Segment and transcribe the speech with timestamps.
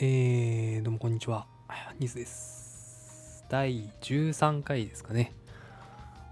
[0.00, 1.46] えー、どうもこんにちは。
[2.00, 3.44] ニースです。
[3.48, 5.32] 第13回ですかね。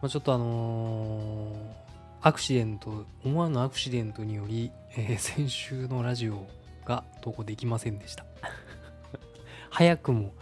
[0.00, 1.56] まあ、ちょっとあのー
[2.22, 6.44] アクシデント、思わぬアクシデントにより、えー先週のラジオ
[6.84, 8.24] が投稿できませんでした。
[9.70, 10.34] 早くも、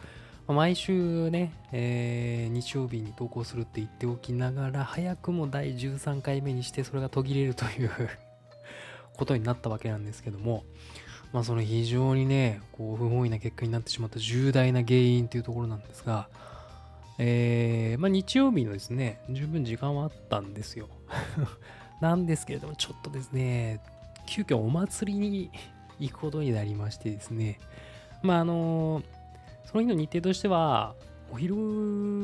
[0.49, 7.91] まあ毎週ね、えー日曜日に投稿するって言っておきながら、早くも第13回目にしてそれが途切れるという
[9.19, 10.65] ことになったわけなんですけども、
[11.33, 16.29] まあその非常にね、こう不本意な結果になってしまった重大な原因というところなんですが、
[17.19, 20.89] えーまあ日曜日のですね、十分時間はあったんですよ。
[22.01, 23.81] なんですけれども、ちょっとですね、
[24.27, 25.51] 急遽お祭りに
[25.99, 27.61] 行くことになりましてですね、
[28.23, 29.03] まああの
[29.67, 30.95] その日の日程としては、
[31.33, 31.55] お昼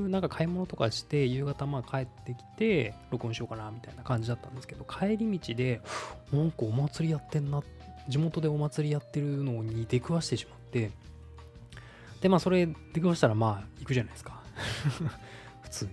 [0.08, 5.80] なんか買い物とかして夕方まあ帰ってきて録音しようかなみたいな感じだったんですけど帰り道で
[6.32, 7.75] なんかお祭りやってんなって
[8.08, 10.90] 地元でお祭りやってるのに出くわしてしまって
[12.20, 14.40] でまあそれ出くわしたらまあ行くじゃないですか。
[15.62, 15.90] 普通に。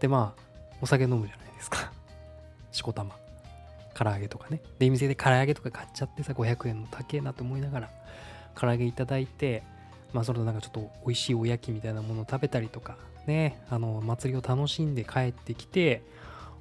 [0.00, 0.42] でまあ
[0.80, 1.92] お酒飲むじゃないですか。
[2.72, 3.16] しこたま。
[3.94, 4.60] 唐揚げとかね。
[4.78, 7.90] で店で唐揚げとか買っちゃってさ500円の高えなと思いながら
[8.54, 9.62] 唐揚げいただいて
[10.12, 16.02] まあそれとなんかちょっと美味しいおやきみたいなものを食べたりとかねあの祭りを楽しんで帰ってきて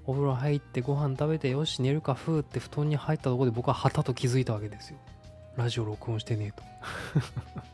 [0.09, 4.97] お風呂入ってご飯食べてよし寝るかふーって布団に入ったところで僕ははたと気づいたわけですよ。
[5.55, 6.63] ラジオ録音してねえと。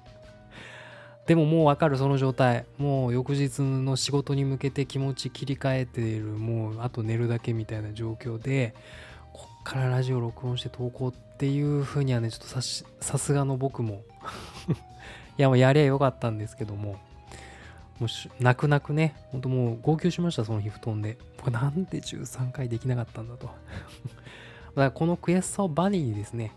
[1.27, 2.65] でももうわかるその状態。
[2.77, 6.25] もう翌日の仕事に向けて気持ち切り替えてる。
[6.25, 8.75] もうあと寝るだけみたいな状況で
[9.31, 12.61] こっからラジオ録音して投稿っていう風にはねちょっとさ
[12.99, 14.01] さすがの僕も。
[15.39, 16.99] いやもうやりゃよかったんですけども。
[17.99, 19.15] もう泣く泣くね。
[19.31, 21.17] ほんともう号泣しましたその日布団で。
[21.37, 23.45] 僕なんで13回できなかったんだと。
[23.47, 23.61] だか
[24.75, 26.51] らこの悔しさをバニーにですね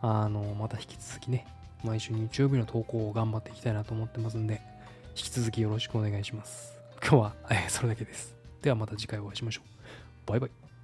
[0.00, 1.46] あのまた引き続きね
[1.84, 4.62] 毎週日曜日の投稿を頑張っていきたいなと思ってますんで
[5.10, 6.78] 引き続きよろしくお願いします。
[7.00, 8.34] 今日は、えそれだけです。
[8.62, 10.30] ではまた次回お会いしましょう。
[10.30, 10.77] バイバイ。